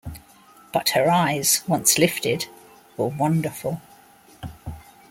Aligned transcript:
But 0.73 0.89
her 0.95 1.11
eyes, 1.11 1.63
once 1.67 1.99
lifted, 1.99 2.47
were 2.97 3.05
wonderful. 3.09 3.83